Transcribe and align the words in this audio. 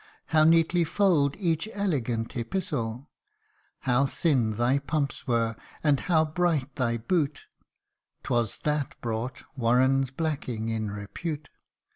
How 0.29 0.43
neatly 0.45 0.83
fold 0.83 1.35
each 1.37 1.69
elegant 1.73 2.35
epistle! 2.35 3.11
How 3.81 4.07
thin 4.07 4.53
thy 4.53 4.79
pumps 4.79 5.27
were, 5.27 5.55
and 5.83 5.99
how 5.99 6.25
bright 6.25 6.75
thy 6.75 6.97
boot, 6.97 7.43
("Twas 8.23 8.57
that 8.63 8.99
brought" 9.01 9.43
Warren's 9.55 10.09
blacking 10.09 10.63
1" 10.63 10.69
in 10.75 10.89
repute.) 10.89 11.49